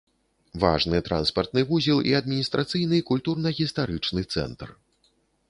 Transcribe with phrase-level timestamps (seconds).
[0.61, 4.67] Важны транспартны вузел і адміністрацыйны, культурна-гістарычны цэнтр.